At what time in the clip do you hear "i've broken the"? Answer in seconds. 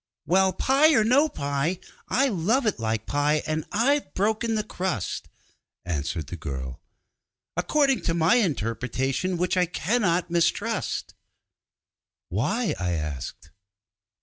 3.71-4.63